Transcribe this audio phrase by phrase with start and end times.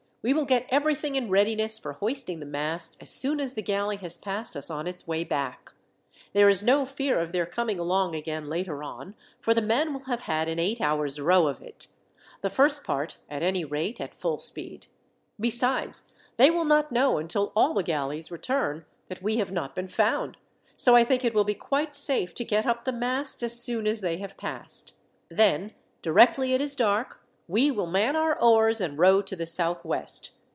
[0.23, 3.95] "We will get everything in readiness for hoisting the masts as soon as the galley
[3.95, 5.71] has passed us on its way back.
[6.33, 10.03] There is no fear of their coming along again later on, for the men will
[10.03, 11.87] have had an eight hours' row of it;
[12.41, 14.85] the first part, at any rate, at full speed.
[15.39, 19.87] Besides, they will not know, until all the galleys return, that we have not been
[19.87, 20.37] found,
[20.77, 23.87] so I think it will be quite safe to get up the masts as soon
[23.87, 24.93] as they have passed.
[25.29, 25.73] Then
[26.03, 30.29] directly it is dark we will man our oars and row to the southwest.